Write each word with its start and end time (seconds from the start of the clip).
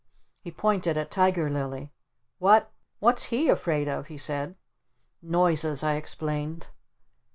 He 0.43 0.49
pointed 0.49 0.97
at 0.97 1.11
Tiger 1.11 1.47
Lily. 1.47 1.91
"What 2.39 2.71
What's 2.97 3.25
HE 3.25 3.49
afraid 3.49 3.87
of?" 3.87 4.07
he 4.07 4.17
said. 4.17 4.55
"Noises," 5.21 5.83
I 5.83 5.93
explained. 5.93 6.69